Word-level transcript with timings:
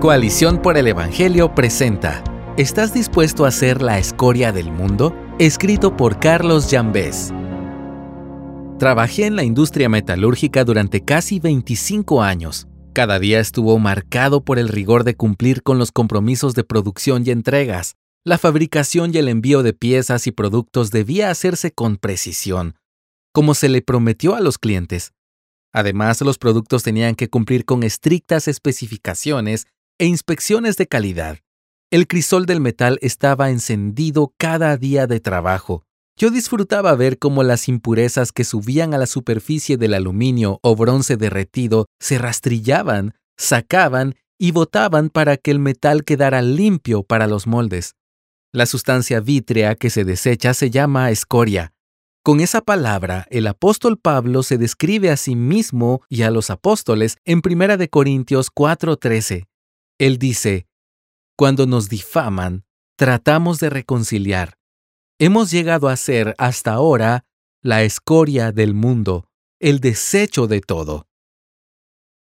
Coalición 0.00 0.62
por 0.62 0.78
el 0.78 0.86
Evangelio 0.86 1.56
presenta 1.56 2.22
¿Estás 2.56 2.94
dispuesto 2.94 3.44
a 3.44 3.50
ser 3.50 3.82
la 3.82 3.98
escoria 3.98 4.52
del 4.52 4.70
mundo? 4.70 5.12
Escrito 5.40 5.96
por 5.96 6.20
Carlos 6.20 6.68
Jambés. 6.70 7.32
Trabajé 8.78 9.26
en 9.26 9.34
la 9.34 9.42
industria 9.42 9.88
metalúrgica 9.88 10.64
durante 10.64 11.04
casi 11.04 11.40
25 11.40 12.22
años. 12.22 12.68
Cada 12.92 13.18
día 13.18 13.40
estuvo 13.40 13.76
marcado 13.80 14.44
por 14.44 14.60
el 14.60 14.68
rigor 14.68 15.02
de 15.02 15.16
cumplir 15.16 15.64
con 15.64 15.80
los 15.80 15.90
compromisos 15.90 16.54
de 16.54 16.62
producción 16.62 17.24
y 17.26 17.30
entregas. 17.30 17.96
La 18.24 18.38
fabricación 18.38 19.12
y 19.12 19.18
el 19.18 19.26
envío 19.26 19.64
de 19.64 19.72
piezas 19.72 20.28
y 20.28 20.30
productos 20.30 20.92
debía 20.92 21.28
hacerse 21.28 21.72
con 21.72 21.96
precisión, 21.96 22.76
como 23.32 23.52
se 23.52 23.68
le 23.68 23.82
prometió 23.82 24.36
a 24.36 24.40
los 24.40 24.58
clientes. 24.58 25.12
Además, 25.72 26.20
los 26.20 26.38
productos 26.38 26.84
tenían 26.84 27.16
que 27.16 27.28
cumplir 27.28 27.64
con 27.64 27.82
estrictas 27.82 28.46
especificaciones 28.46 29.66
e 29.98 30.06
inspecciones 30.06 30.76
de 30.76 30.86
calidad. 30.86 31.38
El 31.90 32.06
crisol 32.06 32.46
del 32.46 32.60
metal 32.60 32.98
estaba 33.02 33.50
encendido 33.50 34.32
cada 34.36 34.76
día 34.76 35.06
de 35.06 35.20
trabajo. 35.20 35.84
Yo 36.16 36.30
disfrutaba 36.30 36.94
ver 36.96 37.18
cómo 37.18 37.42
las 37.42 37.68
impurezas 37.68 38.32
que 38.32 38.44
subían 38.44 38.92
a 38.92 38.98
la 38.98 39.06
superficie 39.06 39.76
del 39.76 39.94
aluminio 39.94 40.58
o 40.62 40.74
bronce 40.74 41.16
derretido 41.16 41.86
se 42.00 42.18
rastrillaban, 42.18 43.14
sacaban 43.36 44.16
y 44.38 44.50
botaban 44.50 45.10
para 45.10 45.36
que 45.36 45.50
el 45.50 45.58
metal 45.60 46.04
quedara 46.04 46.42
limpio 46.42 47.04
para 47.04 47.26
los 47.26 47.46
moldes. 47.46 47.94
La 48.52 48.66
sustancia 48.66 49.20
vítrea 49.20 49.74
que 49.74 49.90
se 49.90 50.04
desecha 50.04 50.54
se 50.54 50.70
llama 50.70 51.10
escoria. 51.10 51.72
Con 52.24 52.40
esa 52.40 52.60
palabra, 52.60 53.26
el 53.30 53.46
apóstol 53.46 53.98
Pablo 53.98 54.42
se 54.42 54.58
describe 54.58 55.10
a 55.10 55.16
sí 55.16 55.36
mismo 55.36 56.02
y 56.08 56.22
a 56.22 56.30
los 56.30 56.50
apóstoles 56.50 57.16
en 57.24 57.40
1 57.42 57.88
Corintios 57.88 58.50
4:13. 58.50 59.46
Él 59.98 60.18
dice, 60.18 60.66
cuando 61.36 61.66
nos 61.66 61.88
difaman, 61.88 62.64
tratamos 62.96 63.58
de 63.58 63.70
reconciliar. 63.70 64.54
Hemos 65.18 65.50
llegado 65.50 65.88
a 65.88 65.96
ser 65.96 66.34
hasta 66.38 66.72
ahora 66.72 67.24
la 67.62 67.82
escoria 67.82 68.52
del 68.52 68.74
mundo, 68.74 69.28
el 69.60 69.80
desecho 69.80 70.46
de 70.46 70.60
todo. 70.60 71.08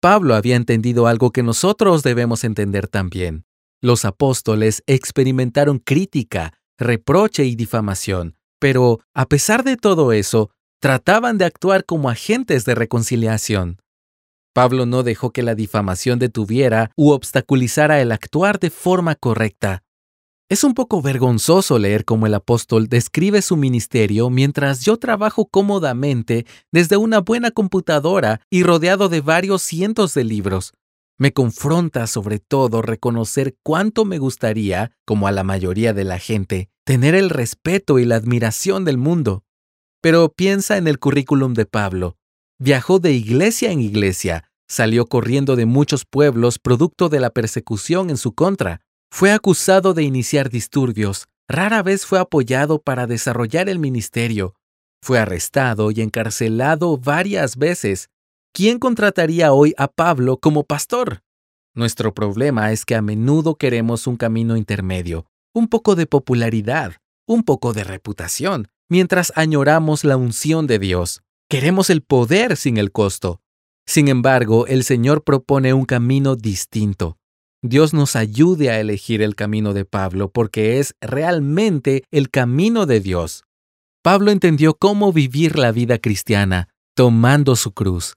Pablo 0.00 0.34
había 0.34 0.56
entendido 0.56 1.06
algo 1.06 1.30
que 1.30 1.44
nosotros 1.44 2.02
debemos 2.02 2.42
entender 2.42 2.88
también. 2.88 3.44
Los 3.80 4.04
apóstoles 4.04 4.82
experimentaron 4.86 5.78
crítica, 5.78 6.54
reproche 6.76 7.44
y 7.44 7.54
difamación, 7.54 8.36
pero 8.58 9.00
a 9.14 9.26
pesar 9.26 9.62
de 9.62 9.76
todo 9.76 10.12
eso, 10.12 10.50
trataban 10.80 11.38
de 11.38 11.44
actuar 11.44 11.84
como 11.84 12.10
agentes 12.10 12.64
de 12.64 12.74
reconciliación. 12.74 13.80
Pablo 14.52 14.86
no 14.86 15.02
dejó 15.02 15.30
que 15.30 15.42
la 15.42 15.54
difamación 15.54 16.18
detuviera 16.18 16.90
u 16.96 17.10
obstaculizara 17.10 18.00
el 18.00 18.12
actuar 18.12 18.58
de 18.58 18.70
forma 18.70 19.14
correcta. 19.14 19.82
Es 20.50 20.64
un 20.64 20.74
poco 20.74 21.00
vergonzoso 21.00 21.78
leer 21.78 22.04
cómo 22.04 22.26
el 22.26 22.34
apóstol 22.34 22.88
describe 22.88 23.40
su 23.40 23.56
ministerio 23.56 24.28
mientras 24.28 24.84
yo 24.84 24.98
trabajo 24.98 25.46
cómodamente 25.46 26.44
desde 26.70 26.98
una 26.98 27.20
buena 27.20 27.50
computadora 27.50 28.42
y 28.50 28.62
rodeado 28.62 29.08
de 29.08 29.22
varios 29.22 29.62
cientos 29.62 30.12
de 30.12 30.24
libros. 30.24 30.74
Me 31.18 31.32
confronta 31.32 32.06
sobre 32.06 32.38
todo 32.38 32.82
reconocer 32.82 33.56
cuánto 33.62 34.04
me 34.04 34.18
gustaría, 34.18 34.92
como 35.06 35.26
a 35.26 35.32
la 35.32 35.44
mayoría 35.44 35.94
de 35.94 36.04
la 36.04 36.18
gente, 36.18 36.68
tener 36.84 37.14
el 37.14 37.30
respeto 37.30 37.98
y 37.98 38.04
la 38.04 38.16
admiración 38.16 38.84
del 38.84 38.98
mundo. 38.98 39.44
Pero 40.02 40.32
piensa 40.32 40.76
en 40.76 40.86
el 40.86 40.98
currículum 40.98 41.54
de 41.54 41.64
Pablo. 41.64 42.18
Viajó 42.64 43.00
de 43.00 43.10
iglesia 43.10 43.72
en 43.72 43.80
iglesia, 43.80 44.44
salió 44.68 45.06
corriendo 45.06 45.56
de 45.56 45.66
muchos 45.66 46.04
pueblos 46.04 46.60
producto 46.60 47.08
de 47.08 47.18
la 47.18 47.30
persecución 47.30 48.08
en 48.08 48.16
su 48.16 48.36
contra. 48.36 48.82
Fue 49.10 49.32
acusado 49.32 49.94
de 49.94 50.04
iniciar 50.04 50.48
disturbios, 50.48 51.26
rara 51.48 51.82
vez 51.82 52.06
fue 52.06 52.20
apoyado 52.20 52.80
para 52.80 53.08
desarrollar 53.08 53.68
el 53.68 53.80
ministerio. 53.80 54.54
Fue 55.02 55.18
arrestado 55.18 55.90
y 55.90 56.02
encarcelado 56.02 56.98
varias 56.98 57.56
veces. 57.56 58.10
¿Quién 58.54 58.78
contrataría 58.78 59.52
hoy 59.52 59.74
a 59.76 59.88
Pablo 59.88 60.36
como 60.36 60.62
pastor? 60.62 61.24
Nuestro 61.74 62.14
problema 62.14 62.70
es 62.70 62.84
que 62.84 62.94
a 62.94 63.02
menudo 63.02 63.56
queremos 63.56 64.06
un 64.06 64.16
camino 64.16 64.56
intermedio, 64.56 65.26
un 65.52 65.66
poco 65.66 65.96
de 65.96 66.06
popularidad, 66.06 66.92
un 67.26 67.42
poco 67.42 67.72
de 67.72 67.82
reputación, 67.82 68.68
mientras 68.88 69.32
añoramos 69.34 70.04
la 70.04 70.16
unción 70.16 70.68
de 70.68 70.78
Dios. 70.78 71.22
Queremos 71.52 71.90
el 71.90 72.00
poder 72.00 72.56
sin 72.56 72.78
el 72.78 72.92
costo. 72.92 73.42
Sin 73.86 74.08
embargo, 74.08 74.66
el 74.68 74.84
Señor 74.84 75.22
propone 75.22 75.74
un 75.74 75.84
camino 75.84 76.34
distinto. 76.34 77.18
Dios 77.60 77.92
nos 77.92 78.16
ayude 78.16 78.70
a 78.70 78.80
elegir 78.80 79.20
el 79.20 79.34
camino 79.34 79.74
de 79.74 79.84
Pablo 79.84 80.30
porque 80.30 80.78
es 80.78 80.94
realmente 81.02 82.04
el 82.10 82.30
camino 82.30 82.86
de 82.86 83.00
Dios. 83.00 83.44
Pablo 84.02 84.30
entendió 84.30 84.72
cómo 84.72 85.12
vivir 85.12 85.58
la 85.58 85.72
vida 85.72 85.98
cristiana, 85.98 86.70
tomando 86.96 87.54
su 87.54 87.72
cruz. 87.72 88.14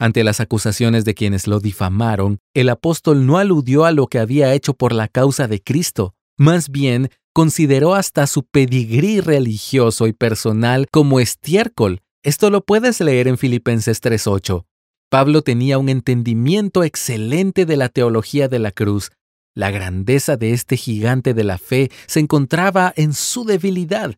Ante 0.00 0.24
las 0.24 0.40
acusaciones 0.40 1.04
de 1.04 1.12
quienes 1.12 1.46
lo 1.46 1.60
difamaron, 1.60 2.38
el 2.54 2.70
apóstol 2.70 3.26
no 3.26 3.36
aludió 3.36 3.84
a 3.84 3.92
lo 3.92 4.06
que 4.06 4.18
había 4.18 4.54
hecho 4.54 4.72
por 4.72 4.94
la 4.94 5.08
causa 5.08 5.46
de 5.46 5.60
Cristo, 5.62 6.14
más 6.38 6.70
bien 6.70 7.10
consideró 7.34 7.94
hasta 7.94 8.26
su 8.26 8.44
pedigrí 8.44 9.20
religioso 9.20 10.06
y 10.06 10.14
personal 10.14 10.86
como 10.90 11.20
estiércol 11.20 12.00
esto 12.22 12.50
lo 12.50 12.64
puedes 12.64 13.00
leer 13.00 13.28
en 13.28 13.38
Filipenses 13.38 14.02
3.8. 14.02 14.64
Pablo 15.10 15.42
tenía 15.42 15.78
un 15.78 15.88
entendimiento 15.88 16.84
excelente 16.84 17.66
de 17.66 17.76
la 17.76 17.88
teología 17.88 18.48
de 18.48 18.58
la 18.58 18.70
cruz. 18.70 19.10
La 19.54 19.70
grandeza 19.70 20.36
de 20.36 20.52
este 20.52 20.76
gigante 20.76 21.34
de 21.34 21.44
la 21.44 21.58
fe 21.58 21.90
se 22.06 22.20
encontraba 22.20 22.92
en 22.96 23.12
su 23.12 23.44
debilidad. 23.44 24.14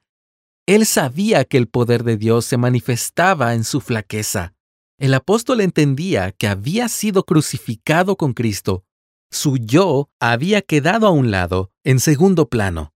Él 0.67 0.87
sabía 0.87 1.45
que 1.45 1.57
el 1.57 1.67
poder 1.67 2.05
de 2.05 2.17
Dios 2.17 2.45
se 2.45 2.57
manifestaba 2.57 3.55
en 3.55 3.65
su 3.65 3.81
flaqueza. 3.81 4.55
El 4.99 5.13
apóstol 5.13 5.61
entendía 5.61 6.31
que 6.31 6.47
había 6.47 6.89
sido 6.89 7.25
crucificado 7.25 8.17
con 8.17 8.33
Cristo. 8.33 8.85
Su 9.31 9.57
yo 9.57 10.09
había 10.21 10.63
quedado 10.63 11.09
a 11.09 11.11
un 11.11 11.33
lado, 11.33 11.73
en 11.83 11.99
segundo 11.99 12.49
plano. 12.49 12.94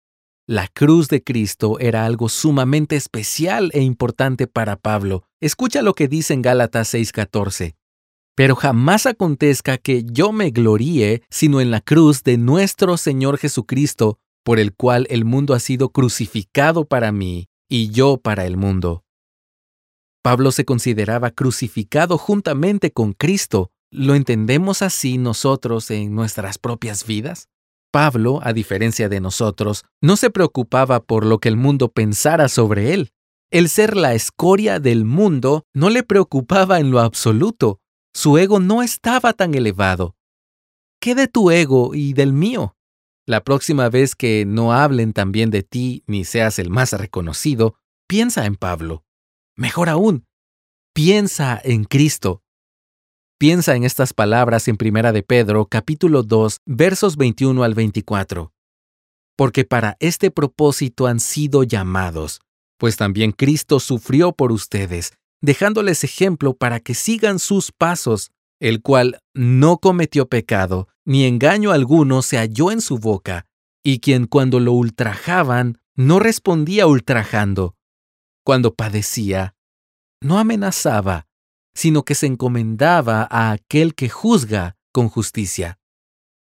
La 0.49 0.69
cruz 0.69 1.09
de 1.09 1.25
Cristo 1.25 1.81
era 1.81 2.07
algo 2.07 2.29
sumamente 2.29 2.95
especial 2.95 3.73
e 3.75 3.83
importante 3.83 4.47
para 4.47 4.77
Pablo. 4.77 5.25
Escucha 5.41 5.83
lo 5.83 5.93
que 5.95 6.07
dice 6.07 6.35
en 6.35 6.43
Gálatas 6.43 6.95
6:14. 6.95 7.75
Pero 8.37 8.55
jamás 8.55 9.07
acontezca 9.07 9.77
que 9.77 10.05
yo 10.05 10.31
me 10.31 10.51
gloríe 10.51 11.25
sino 11.31 11.61
en 11.61 11.73
la 11.73 11.81
cruz 11.81 12.23
de 12.23 12.39
nuestro 12.39 12.97
Señor 12.97 13.39
Jesucristo, 13.39 14.21
por 14.45 14.61
el 14.61 14.73
cual 14.73 15.09
el 15.11 15.25
mundo 15.25 15.53
ha 15.53 15.59
sido 15.59 15.89
crucificado 15.89 16.85
para 16.85 17.11
mí 17.11 17.49
y 17.69 17.91
yo 17.91 18.19
para 18.19 18.47
el 18.47 18.57
mundo. 18.57 19.03
Pablo 20.23 20.53
se 20.53 20.65
consideraba 20.65 21.33
crucificado 21.33 22.19
juntamente 22.19 22.93
con 22.93 23.15
Cristo. 23.15 23.73
¿Lo 23.91 24.15
entendemos 24.15 24.83
así 24.83 25.19
nosotros 25.19 25.91
en 25.91 26.15
nuestras 26.15 26.59
propias 26.59 27.05
vidas? 27.05 27.49
Pablo, 27.97 28.41
a 28.43 28.53
diferencia 28.53 29.09
de 29.09 29.21
nosotros, 29.21 29.87
no 30.03 30.17
se 30.17 30.29
preocupaba 30.29 31.03
por 31.03 31.25
lo 31.25 31.39
que 31.39 31.49
el 31.49 31.57
mundo 31.57 31.91
pensara 31.91 32.51
sobre 32.51 32.93
él. 32.93 33.09
El 33.51 33.71
ser 33.71 33.97
la 33.97 34.13
escoria 34.13 34.81
del 34.81 35.07
mundo 35.07 35.65
no 35.73 35.89
le 35.89 36.03
preocupaba 36.03 36.79
en 36.79 36.91
lo 36.91 37.01
absoluto. 37.01 37.81
Su 38.13 38.37
ego 38.37 38.61
no 38.61 38.83
estaba 38.83 39.33
tan 39.33 39.55
elevado. 39.55 40.15
¿Qué 41.01 41.15
de 41.15 41.27
tu 41.27 41.51
ego 41.51 41.95
y 41.95 42.13
del 42.13 42.35
mío? 42.35 42.77
La 43.25 43.43
próxima 43.43 43.89
vez 43.89 44.15
que 44.15 44.45
no 44.47 44.75
hablen 44.75 45.15
también 45.15 45.49
de 45.49 45.63
ti 45.63 46.05
ni 46.07 46.27
seas 46.27 46.59
el 46.59 46.69
más 46.69 46.93
reconocido, 46.93 47.77
piensa 48.07 48.45
en 48.45 48.57
Pablo. 48.57 49.07
Mejor 49.57 49.89
aún, 49.89 50.27
piensa 50.93 51.59
en 51.65 51.85
Cristo. 51.85 52.43
Piensa 53.39 53.77
en 53.77 53.85
estas 53.85 54.15
palabras 54.15 54.67
en 54.67 54.79
Primera 54.79 55.13
de 55.13 55.23
Pedro, 55.23 55.67
capítulo 55.67 56.23
2, 56.23 56.61
versos 56.65 57.19
21 57.19 57.65
al 57.65 57.75
24. 57.75 58.51
Porque 59.37 59.67
para 59.67 59.99
este 60.01 60.31
propósito 60.31 61.07
han 61.07 61.21
sido 61.21 61.63
llamados, 61.63 62.41
pues 62.79 62.97
también 62.97 63.33
Cristo 63.33 63.79
sufrió 63.79 64.33
por 64.33 64.53
ustedes, 64.53 65.13
dejándoles 65.43 66.03
ejemplo 66.03 66.55
para 66.57 66.81
que 66.81 66.95
sigan 66.95 67.39
sus 67.39 67.73
pasos, 67.73 68.31
el 68.59 68.81
cual 68.81 69.19
no 69.35 69.77
cometió 69.81 70.31
pecado, 70.31 70.89
ni 71.05 71.27
engaño 71.27 71.73
alguno 71.73 72.23
se 72.23 72.39
halló 72.39 72.71
en 72.71 72.81
su 72.81 72.97
boca, 72.99 73.45
y 73.85 74.01
quien 74.01 74.29
cuando 74.29 74.61
lo 74.61 74.73
ultrajaban, 74.73 75.79
no 75.95 76.21
respondía 76.21 76.87
ultrajando. 76.87 77.75
Cuando 78.43 78.75
padecía, 78.75 79.55
no 80.23 80.39
amenazaba, 80.39 81.27
sino 81.77 82.05
que 82.05 82.15
se 82.15 82.27
encomendaba 82.27 83.29
a 83.31 83.53
aquel 83.53 83.95
que 83.95 84.09
juzga 84.09 84.77
con 84.93 85.09
justicia. 85.09 85.79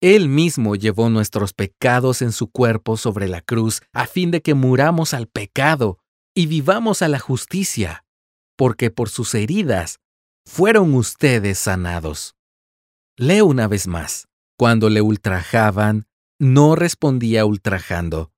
Él 0.01 0.29
mismo 0.29 0.77
llevó 0.77 1.11
nuestros 1.11 1.53
pecados 1.53 2.23
en 2.23 2.33
su 2.33 2.51
cuerpo 2.51 2.97
sobre 2.97 3.29
la 3.29 3.43
cruz, 3.43 3.83
a 3.93 4.07
fin 4.07 4.31
de 4.31 4.41
que 4.41 4.55
muramos 4.55 5.15
al 5.15 5.27
pecado 5.27 5.99
y 6.35 6.47
vivamos 6.47 7.03
a 7.03 7.09
la 7.09 7.19
justicia, 7.19 8.05
porque 8.57 8.91
por 8.91 9.11
sus 9.11 9.35
heridas 9.35 10.01
fueron 10.47 10.95
ustedes 10.95 11.59
sanados. 11.59 12.35
Leo 13.17 13.47
una 13.47 13.69
vez 13.69 13.87
más. 13.87 14.29
Cuando 14.59 14.89
le 14.89 15.03
ultrajaban, 15.03 16.07
no 16.39 16.77
respondía 16.77 17.45
ultrajando. 17.45 18.33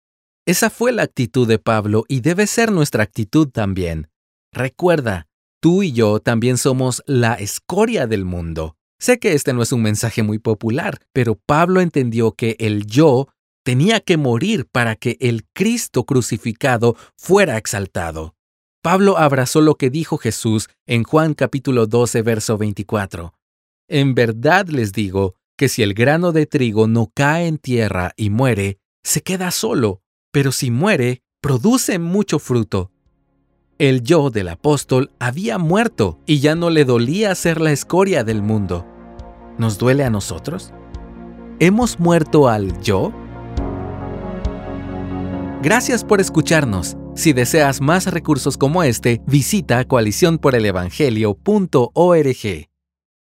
Esa 0.47 0.69
fue 0.69 0.91
la 0.91 1.03
actitud 1.03 1.47
de 1.47 1.61
Pablo 1.61 2.05
y 2.09 2.21
debe 2.21 2.49
ser 2.49 2.73
nuestra 2.73 3.05
actitud 3.05 3.49
también. 3.49 4.11
Recuerda, 4.53 5.28
tú 5.61 5.83
y 5.83 5.93
yo 5.93 6.21
también 6.21 6.59
somos 6.59 7.03
la 7.07 7.35
escoria 7.35 8.07
del 8.07 8.25
mundo. 8.25 8.77
Sé 9.01 9.19
que 9.19 9.33
este 9.33 9.53
no 9.53 9.63
es 9.63 9.73
un 9.73 9.83
mensaje 9.83 10.23
muy 10.23 10.39
popular, 10.39 10.99
pero 11.13 11.37
Pablo 11.47 11.81
entendió 11.81 12.33
que 12.33 12.57
el 12.59 12.87
yo 12.87 13.29
tenía 13.65 14.01
que 14.01 14.17
morir 14.17 14.67
para 14.67 14.97
que 14.97 15.17
el 15.21 15.45
Cristo 15.53 16.05
crucificado 16.05 16.97
fuera 17.17 17.59
exaltado. 17.59 18.35
Pablo 18.83 19.19
abrazó 19.19 19.61
lo 19.61 19.75
que 19.75 19.91
dijo 19.91 20.19
Jesús 20.19 20.69
en 20.87 21.05
Juan 21.05 21.35
capítulo 21.35 21.87
12, 21.87 22.23
verso 22.23 22.57
24. 22.59 23.35
En 23.89 24.15
verdad 24.15 24.69
les 24.69 24.93
digo 24.93 25.35
que 25.57 25.69
si 25.69 25.83
el 25.83 25.95
grano 25.95 26.33
de 26.33 26.47
trigo 26.47 26.87
no 26.87 27.11
cae 27.15 27.47
en 27.47 27.59
tierra 27.59 28.13
y 28.17 28.31
muere, 28.31 28.79
se 29.05 29.23
queda 29.23 29.51
solo, 29.51 30.03
pero 30.33 30.53
si 30.53 30.71
muere, 30.71 31.23
produce 31.41 31.99
mucho 31.99 32.39
fruto. 32.39 32.91
El 33.79 34.03
yo 34.03 34.31
del 34.31 34.49
apóstol 34.49 35.13
había 35.21 35.57
muerto 35.57 36.19
y 36.27 36.41
ya 36.41 36.57
no 36.57 36.69
le 36.69 36.85
dolía 36.85 37.33
ser 37.37 37.61
la 37.61 37.71
escoria 37.71 38.25
del 38.25 38.43
mundo. 38.43 38.85
¿Nos 39.57 39.79
duele 39.79 40.03
a 40.03 40.11
nosotros? 40.11 40.73
¿Hemos 41.61 42.01
muerto 42.01 42.49
al 42.49 42.83
yo? 42.83 43.13
Gracias 45.63 46.03
por 46.03 46.21
escucharnos. 46.21 46.97
Si 47.15 47.33
deseas 47.33 47.81
más 47.81 48.07
recursos 48.07 48.59
como 48.59 48.83
este, 48.83 49.23
visita 49.29 49.85
coaliciónporelevangelio.org. 49.85 52.69